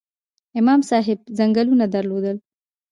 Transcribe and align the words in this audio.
امام 0.59 0.81
صاحب 0.89 1.19
ځنګلونه 1.37 1.85
درلودل؟ 1.93 2.37